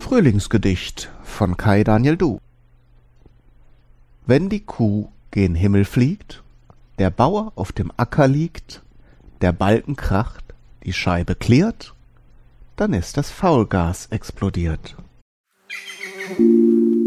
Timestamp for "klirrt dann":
11.34-12.92